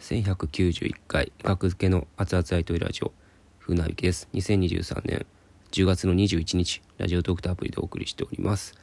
[0.00, 3.12] 1191回学付けの熱々アイトイラジオ
[3.60, 4.28] 風なびきです。
[4.32, 5.26] 2023年
[5.72, 8.74] 10月の21日ラジオトークとアプリでお送りしております。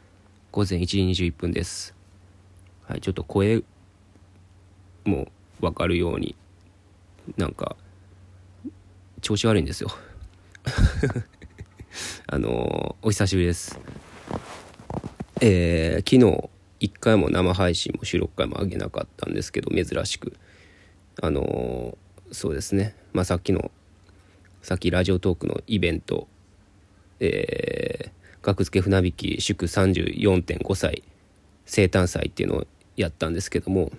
[0.51, 1.95] 午前1時21分です。
[2.83, 3.63] はいちょっと声
[5.05, 5.27] も
[5.59, 6.35] わかるように
[7.36, 7.75] なんか
[9.21, 9.89] 調子悪いんですよ。
[12.27, 13.79] あのーお久しぶりです。
[15.41, 16.49] えー昨日
[16.79, 20.38] 一回も生配信も収録回も上げなかったんですけど珍しく。
[21.21, 21.97] あの
[22.31, 22.96] そうですね。
[23.14, 23.71] まあさっきの
[24.61, 26.28] さっきラジオトークのイベント
[27.19, 31.04] えー、学付け船引き祝34.5歳
[31.65, 33.92] 生誕祭っていうのをやったんですけども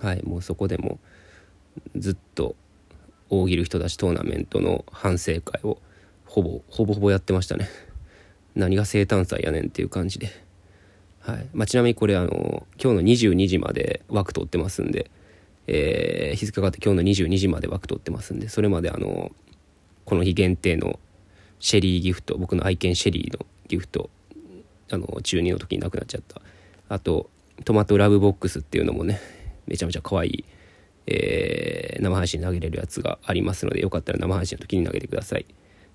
[0.00, 0.98] はいもうそこでも
[1.96, 2.54] ずっと
[3.30, 5.78] 大喜利人たちトーナメントの反省会を
[6.26, 7.68] ほぼほぼほぼやってましたね。
[8.54, 10.28] 何が生誕祭やねんっていう感じで。
[11.20, 11.48] はい。
[11.52, 15.10] まあ、ちなみにこれあの今日の22時まで枠取ってますんで、
[15.66, 19.30] えー日付かかって今日の22時まで枠取ってますんでそれまであの
[20.04, 20.98] この日限定の
[21.60, 24.10] シェリーギフト僕の愛犬シェリーのギフト
[24.90, 26.40] あの中2の時に亡くなっちゃった。
[26.88, 27.30] あと
[27.64, 29.20] トマトラブボックスっていうのもね
[29.66, 30.44] めちゃめちゃ可愛い、
[31.06, 35.46] えー生配信投げれるやつがありますのでよかったら生配信の時に投げてください。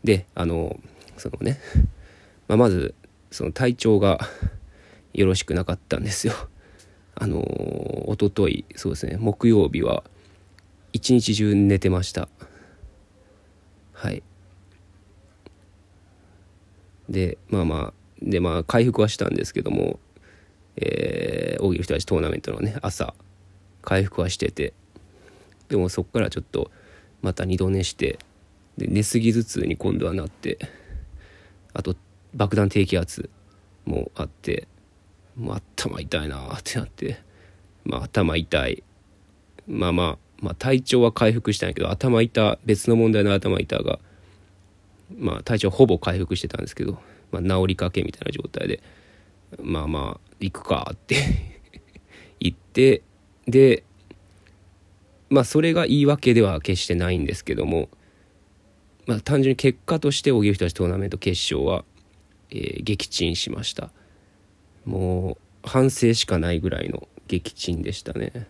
[0.04, 0.80] であの
[1.18, 1.60] そのね、
[2.48, 2.96] まあ、まず
[3.30, 4.20] その体調が
[5.14, 6.34] よろしくなかったんですよ。
[7.20, 7.40] あの
[8.08, 10.04] おとといそうですね木曜日は
[10.94, 12.28] 一日中寝てました。
[13.94, 14.24] はい。
[17.10, 20.00] でまあまあでまあ回復はしたんですけども、
[20.78, 23.14] えー、大喜利人たちトーナメントのね朝
[23.82, 24.74] 回復はしてて
[25.68, 26.72] でもそっからちょっと
[27.22, 28.20] また二度寝して
[28.78, 30.58] で寝すぎ頭痛に今度はなって
[31.74, 31.96] あと
[32.34, 33.30] 爆弾低気圧
[33.86, 34.68] もあって
[35.40, 37.22] もう頭痛いなってなって。
[37.86, 38.84] まあ頭痛い。
[39.68, 44.00] まあまあまあ体調は回復したんやけど頭痛別の問題の頭痛が
[45.18, 47.00] まあ体調ほぼ回復してたんですけど、
[47.32, 48.82] まあ、治りかけみたいな状態で
[49.62, 51.16] まあまあ行くかって
[52.40, 53.04] 言って
[53.48, 53.84] で
[55.30, 57.90] まあそれが言い訳では決してないんですけども
[59.06, 61.84] まあ単純に結果として大喜利人たちトーナメント決勝は、
[62.52, 63.92] えー撃沈しました。
[64.90, 68.48] もう反省しかないぐらいの撃沈でしたね。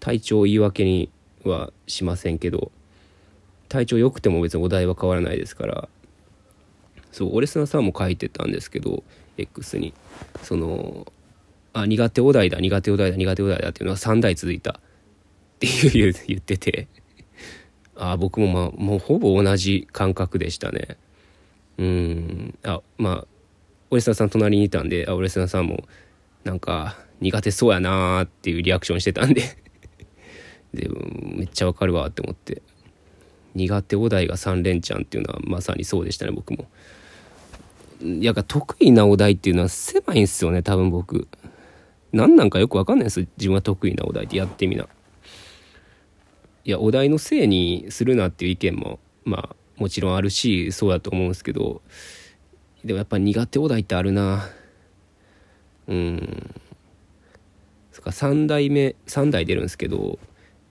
[0.00, 1.10] 体調言い訳に
[1.44, 2.72] はしませんけど
[3.68, 5.88] 体調良くても別にお題は変わらないですから。
[7.12, 9.04] そうオレスナさんも書いてたんですけど
[9.36, 9.94] X に。
[10.42, 11.06] その
[11.72, 14.72] あ苦手お題だ苦手お題だ苦手お題だっていうのは3題続いた。
[14.72, 14.74] っ
[15.60, 16.88] ていう言ってて。
[17.94, 20.96] あ僕もまあもうほぼ同じ感覚でしたね。
[21.78, 22.58] うん。
[22.64, 23.26] あまあ
[23.92, 25.84] オレスナさん隣にいたんであオレスナさんも
[26.44, 29.42] なんか苦手そうやなーっていうリアクションしてたんで。
[30.72, 30.88] で
[31.36, 32.62] めっちゃわかるわって思って。
[33.54, 36.70] 苦手お題が3連チャンっていうのはまさにそうでしたね僕も。
[38.02, 41.28] いや得意なお題っていうのは狭いんすよね多分僕。
[42.12, 44.88] 何なんかよくわかんないです自分は得意なお題ってやってみな。
[46.64, 51.82] いやお題のせいにするなっていう意見もまあもちろんあるしそうだと思うんですけど。
[52.84, 54.48] でもやっぱ苦手お題ってあるな。
[55.88, 56.54] うん。
[57.92, 60.18] そっか3代目3代出るんですけど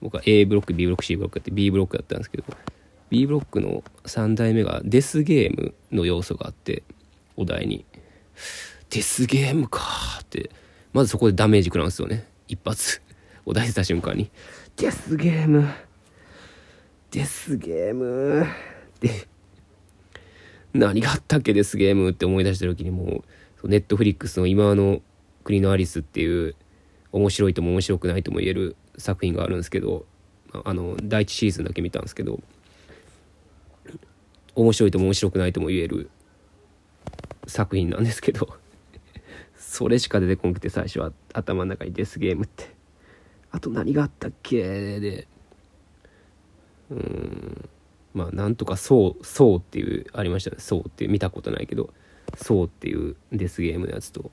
[0.00, 2.44] 僕は A ブロック B ブロック C ブロックやって B ブロックだったんですけど
[3.10, 6.82] B ブロックの3代目がデスゲームの要素があって
[7.36, 7.84] お題に。
[8.90, 9.80] デスゲームか
[10.22, 10.50] って。
[10.92, 12.26] まずそこでダメージ食らうんですよね。
[12.48, 13.00] 一発。
[13.46, 14.30] お題出た瞬間に。
[14.76, 15.66] デスゲーム。
[17.10, 18.42] デスゲーム。
[18.42, 18.46] っ
[19.00, 19.26] て
[20.74, 23.24] 何があったっけデスゲームって思い出した時にも
[23.62, 25.00] うネットフリックスの今の
[25.44, 26.54] 国のアリスっていう
[27.12, 30.06] 面白いとも面白くないとも言える作品があるんですけど
[30.64, 32.40] あの第一シーズンだけ見たんですけど
[34.54, 36.10] 面白いとも面白くないとも言える
[37.46, 38.56] 作品なんですけど
[39.56, 42.82] それしか出てこなくて最初は頭の中にデスゲームって。
[43.52, 45.28] あと何があったっけで
[46.90, 47.68] うん。
[48.14, 50.56] まあなんとかそうそうっていうありましたね。
[50.58, 51.92] そうってう見たことないけど
[52.36, 54.30] そうっていうデスゲームのやつと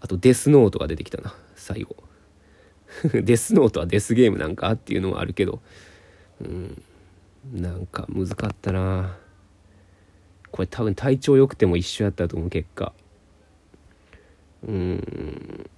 [0.00, 1.96] あとデスノートが出てきたな最後。
[3.12, 5.60] デスノートはデスゲームなんかっていうのはあるけど
[6.40, 6.82] うん
[7.52, 9.18] なんか難かったな。
[10.50, 12.92] これ多分体調良くても一緒やったと思う結果。
[14.66, 15.70] うん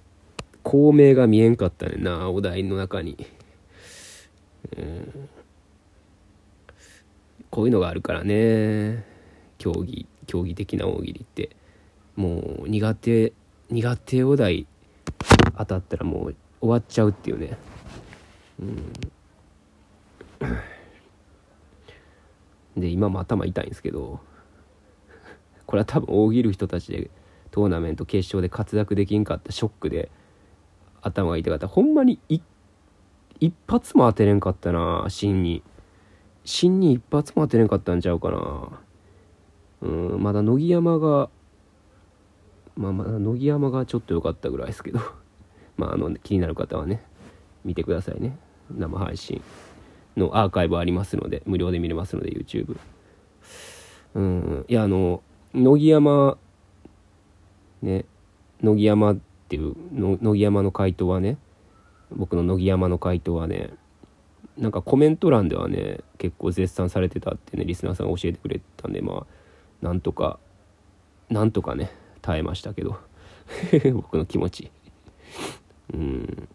[0.63, 3.25] 孔明が見えんかったねなお題の中に。
[4.77, 5.29] うん。
[7.49, 9.05] こういうのがあるからね。
[9.57, 11.55] 競技競技的な大喜利って。
[12.15, 13.33] もう苦手
[13.69, 14.67] 苦手お題
[15.57, 17.57] 当たったらもう終わっちゃうっていうね。
[18.59, 18.65] う
[22.77, 22.81] ん。
[22.81, 24.19] で今も頭痛いんですけど。
[25.65, 27.11] これは多分大喜利人たちで
[27.51, 30.09] トーナメント決勝で活躍できんかったショックで
[31.03, 31.67] 頭が痛かった。
[31.67, 32.43] ほんまに一
[33.67, 35.61] 発も当てれんかったな芯に。
[36.45, 38.79] 芯に一発も当てれんかったんちゃうかな。
[39.81, 41.29] うんまだ乃木山が
[42.75, 44.99] まあまだ乃木山がちょっと良かったぐらいですけど。
[45.77, 47.01] まああの気になる方はね
[47.63, 48.37] 見てくださいね。
[48.71, 49.41] 生配信。
[50.19, 52.77] のアーカイブありますので無料で見れますので YouTube
[54.15, 56.37] うんいやあの乃木山
[57.81, 58.05] ね
[58.61, 61.37] 乃木山っていう乃木山の回答はね
[62.11, 63.71] 僕の乃木山の回答はね
[64.59, 69.25] なんかコメント欄ではね結構絶賛されてたってねリスナーさんが教えてくれたんでまあ
[69.81, 70.39] なんとか
[71.29, 71.91] なんとかね
[72.21, 72.97] 耐えましたけど
[73.93, 74.71] 僕の気持ち。
[75.93, 76.47] うん。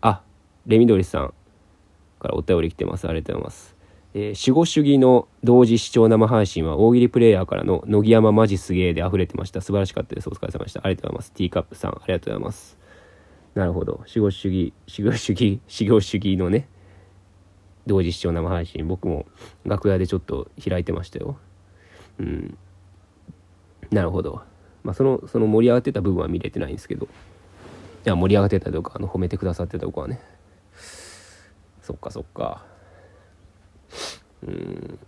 [0.00, 0.22] あ
[0.66, 1.34] レミドリさん
[2.20, 3.08] からお便り来てます。
[3.08, 3.74] ありがとうございます。
[4.16, 9.60] えー、守護主義の同時視聴生配信は大喜利プレイヤーからの乃木山マジすげえで溢れてました。
[9.60, 10.28] 素晴らしかったです。
[10.28, 10.80] お疲れ様でした。
[10.84, 11.32] ありがとうございます。
[11.32, 12.78] ティーカップさんありがとうございます。
[13.54, 14.04] なるほど。
[14.06, 16.68] 守護主義守護主義守護主義のね
[17.86, 19.26] 同時視聴生配信僕も
[19.64, 21.36] 楽屋でちょっと開いてましたよ。
[22.18, 22.56] うん。
[23.90, 24.42] なるほど。
[24.82, 27.06] まあそのその盛り上がってた部分は見れてないんですけど。
[27.06, 27.08] い
[28.08, 30.20] や盛り上がってたとかあの褒めてくださってたとこはね。
[31.82, 32.64] そっかそっか。
[34.42, 34.98] うん。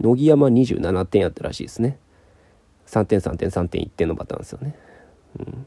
[0.00, 1.98] 乃木山27点やったらしいですね。
[2.90, 4.74] 3点3点3点1点のパターンですよね、
[5.38, 5.66] うん、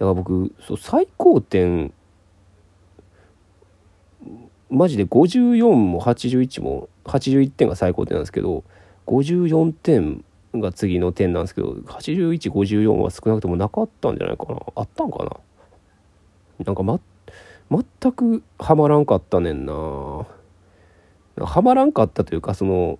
[0.00, 1.92] だから僕そう最高点
[4.70, 8.64] マジで54も81も81点が最高点なんですけど
[9.06, 10.24] 54点
[10.54, 14.58] が次の点なんですけど8154は少なくともなかったんじゃないかな。
[14.74, 15.18] あったんか
[16.58, 16.64] な？
[16.64, 16.98] なんか、ま、
[17.70, 19.72] 全くハマらんかったねんな。
[21.44, 22.98] ハマらんかったというかその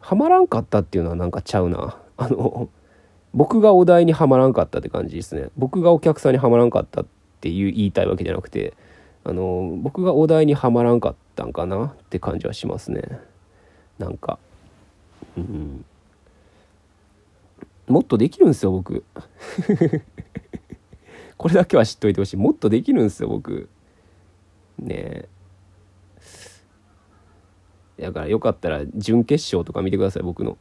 [0.00, 1.98] ハマらんかったっていうのはなんかちゃうな。
[2.16, 2.68] あの
[3.34, 5.48] 僕がお題にはまらんかったって感じですね。
[5.56, 7.06] 僕がお客さんにはまらんかったっ
[7.40, 8.74] ていう言いたいわけじゃなくて
[9.24, 13.02] あの僕がお題にはまらんかったんかなって感じはしますね。
[13.98, 14.38] なんか。
[15.36, 15.84] うん。
[17.86, 19.04] もっとできるんですよ僕。
[21.36, 22.36] これだけは知っといてほしい。
[22.36, 23.68] もっとできるんですよ僕。
[24.78, 25.28] ねえ。
[28.02, 30.58] だからよかったら準決勝とか見てください僕の。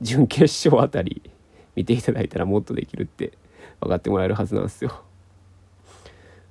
[0.00, 1.22] 準決勝あたり。
[1.74, 3.32] 見ていただいたらもっとできるって
[3.80, 5.02] 分かってもらえるはずなんですよ。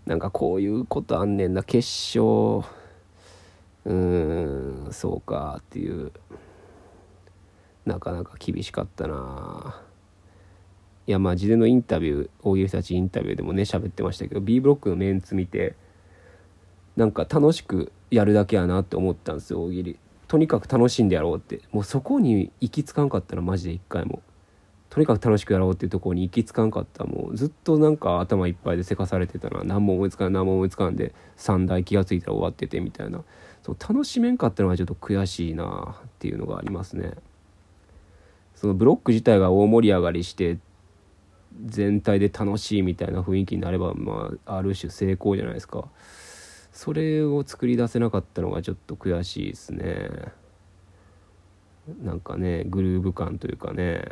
[0.06, 1.88] なんかこういうことあんねんな決
[2.18, 2.66] 勝
[3.86, 6.12] うーんそうかっていう。
[7.86, 9.82] なかなか厳しかったな。
[11.08, 15.76] いやまあ事前のインタビュー大喜利たちインタビューでもね喋ってましたけど B ブロックのメンツ見て
[16.96, 20.00] なんか楽しくやるだけやなって思ったんですよ大喜利。
[20.28, 21.62] とにかく楽しんでやろうって。
[21.72, 24.22] もうそこに行き着かんかったらマジで一回も。
[24.92, 27.06] とにかく楽しくやろうっていうところに行き着かんかった。
[27.06, 33.24] もうずっとなんか頭いっぱいでせかされてたら何も思いつかん何も思いつかんで3台気が付いたら終わっててみたいな。
[33.64, 37.14] そう楽しめんかったのはちょっと悔しいなっていうのがありますね。
[38.54, 40.60] そのブロック自体が大盛り上がりして
[41.66, 45.86] 全体で楽しいみたいな雰囲気になれば、まあ、ある種成功じゃないですか。
[46.74, 50.34] それを作り出せなかったのがちょっと悔しいですね。
[52.04, 54.04] なんかねグルーヴ感というかね。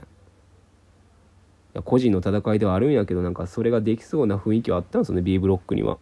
[1.83, 5.97] 個人の戦いではあるんやけどなんかそれができそうな雰囲気はあったんですよね B ブロックには。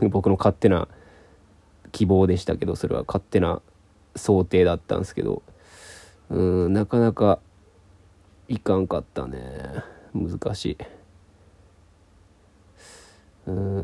[0.10, 0.88] 僕の勝手な
[1.92, 3.60] 希望でしたけどそれは勝手な
[4.16, 5.42] 想定だったんですけど。
[6.30, 7.38] うんなかなか
[8.48, 9.38] いかんかったね。
[10.14, 10.78] 難しい。
[13.46, 13.80] うん。
[13.80, 13.82] っ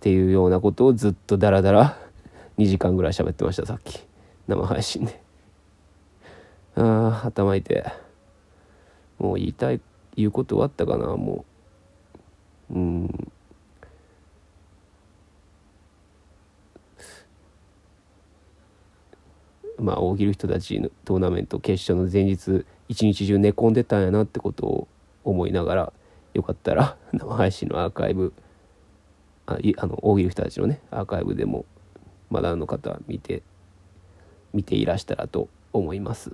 [0.00, 1.96] ていうようなことをずっとダラダラ
[2.58, 4.04] 2時間ぐらい喋ってましたさっき。
[4.48, 5.21] 生配信で。
[6.76, 7.84] ああ頭痛い。
[9.18, 9.80] もう言いたい
[10.16, 11.44] 言うこと終わったかなも
[12.70, 12.74] う。
[12.74, 13.32] うん。
[19.78, 24.88] まあ、大喜利人たちのトーナメント決勝の前日一日中寝込んでたんやなってことを
[25.24, 25.92] 思いながら
[26.34, 28.32] よかったら 生配信のアーカイブ
[29.46, 31.64] あいあの大喜利人たちのねアーカイブでも
[32.30, 33.42] まだの方見て
[34.52, 36.30] 見ていらしたらと思います。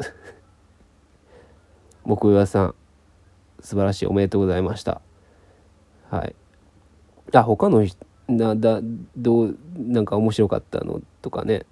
[2.04, 2.74] 木曜さん
[3.60, 5.00] 素晴らしいおめでとうございました。
[6.10, 6.34] はい。
[7.32, 7.86] あ他の
[8.28, 8.80] なだ
[9.16, 11.66] どうなんか面白かったのとかね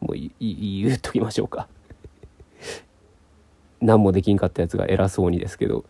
[0.00, 1.68] もう言っときましょうか。
[3.80, 5.84] 何もできんかったやつが偉そうにですけど。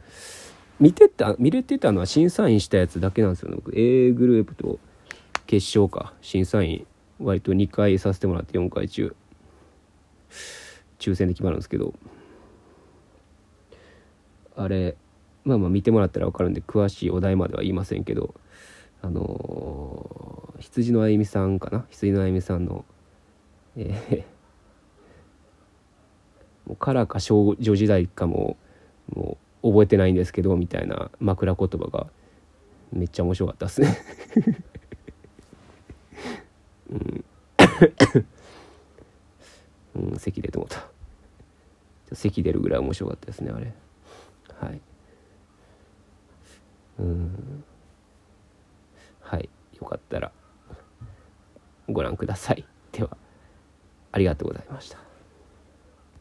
[0.79, 3.57] 見てた見れてたのは審査員したやつだけなんですよね。
[3.57, 4.79] 僕 A グループと
[5.47, 6.13] 決勝か。
[6.21, 6.87] 審査員
[7.19, 9.15] 割と2回させてもらって4回中。
[10.99, 11.95] 抽選で決まるんですけど
[14.57, 14.97] あれ
[15.45, 18.35] まあまあ見てもらったら分かるんで詳しいお題までは言いませんけど
[19.03, 21.87] あのー、羊のあゆみさんかな？
[21.91, 22.85] 羊のあゆみさんの
[23.77, 24.19] えー、
[26.67, 28.57] もうカラか少女時代かも
[29.15, 32.07] もう覚えてないんですけどみたいな枕言葉が
[32.93, 33.99] めっちゃ面白かったっすね。
[36.91, 37.25] う ん
[39.97, 40.85] うん、席出てもた。
[42.13, 43.73] 咳出るぐらい面白かったですねあれ。
[44.61, 44.81] はい。
[47.01, 47.65] うん。
[49.21, 49.49] はい。
[49.81, 50.33] よかったら
[51.89, 52.65] ご覧ください。
[52.93, 53.17] では
[54.13, 55.06] ありがとうございました。